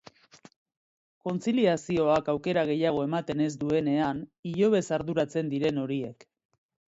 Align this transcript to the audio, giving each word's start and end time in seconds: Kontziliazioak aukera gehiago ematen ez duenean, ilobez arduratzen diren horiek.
Kontziliazioak 1.27 2.31
aukera 2.33 2.63
gehiago 2.69 3.03
ematen 3.09 3.45
ez 3.49 3.51
duenean, 3.65 4.23
ilobez 4.53 4.83
arduratzen 4.99 5.53
diren 5.55 5.83
horiek. 5.85 6.29